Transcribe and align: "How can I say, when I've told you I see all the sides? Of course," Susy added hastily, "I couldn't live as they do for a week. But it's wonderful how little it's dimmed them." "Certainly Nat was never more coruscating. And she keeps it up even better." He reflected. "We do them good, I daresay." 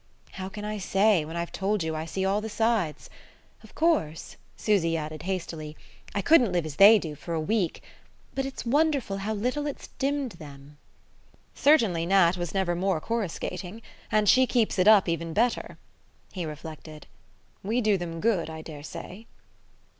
"How 0.31 0.49
can 0.49 0.65
I 0.65 0.79
say, 0.79 1.25
when 1.25 1.35
I've 1.37 1.51
told 1.51 1.83
you 1.83 1.95
I 1.95 2.05
see 2.05 2.25
all 2.25 2.41
the 2.41 2.49
sides? 2.49 3.07
Of 3.63 3.75
course," 3.75 4.35
Susy 4.57 4.97
added 4.97 5.21
hastily, 5.21 5.77
"I 6.15 6.23
couldn't 6.23 6.51
live 6.51 6.65
as 6.65 6.77
they 6.77 6.97
do 6.97 7.13
for 7.13 7.35
a 7.35 7.39
week. 7.39 7.83
But 8.33 8.47
it's 8.47 8.65
wonderful 8.65 9.17
how 9.19 9.35
little 9.35 9.67
it's 9.67 9.89
dimmed 9.99 10.31
them." 10.39 10.79
"Certainly 11.53 12.07
Nat 12.07 12.35
was 12.35 12.51
never 12.51 12.75
more 12.75 12.99
coruscating. 12.99 13.83
And 14.11 14.27
she 14.27 14.47
keeps 14.47 14.79
it 14.79 14.87
up 14.87 15.07
even 15.07 15.33
better." 15.33 15.77
He 16.31 16.45
reflected. 16.47 17.05
"We 17.61 17.79
do 17.79 17.95
them 17.95 18.19
good, 18.21 18.49
I 18.49 18.63
daresay." 18.63 19.25